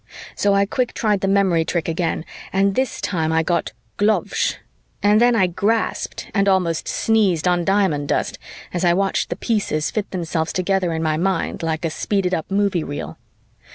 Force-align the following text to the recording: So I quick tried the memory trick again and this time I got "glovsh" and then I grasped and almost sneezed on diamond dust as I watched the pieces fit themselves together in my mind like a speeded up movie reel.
So 0.35 0.55
I 0.55 0.65
quick 0.65 0.95
tried 0.95 1.21
the 1.21 1.27
memory 1.27 1.63
trick 1.63 1.87
again 1.87 2.25
and 2.51 2.73
this 2.73 3.01
time 3.01 3.31
I 3.31 3.43
got 3.43 3.71
"glovsh" 3.99 4.55
and 5.03 5.21
then 5.21 5.35
I 5.35 5.45
grasped 5.45 6.27
and 6.33 6.49
almost 6.49 6.87
sneezed 6.87 7.47
on 7.47 7.63
diamond 7.63 8.07
dust 8.07 8.39
as 8.73 8.83
I 8.83 8.93
watched 8.95 9.29
the 9.29 9.35
pieces 9.35 9.91
fit 9.91 10.09
themselves 10.09 10.53
together 10.53 10.91
in 10.93 11.03
my 11.03 11.17
mind 11.17 11.61
like 11.61 11.85
a 11.85 11.91
speeded 11.91 12.33
up 12.33 12.49
movie 12.49 12.83
reel. 12.83 13.19